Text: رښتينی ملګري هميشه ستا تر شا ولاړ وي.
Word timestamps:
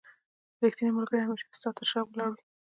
رښتينی 0.61 0.91
ملګري 0.97 1.21
هميشه 1.23 1.47
ستا 1.59 1.69
تر 1.77 1.85
شا 1.91 1.99
ولاړ 2.03 2.29
وي. 2.35 2.43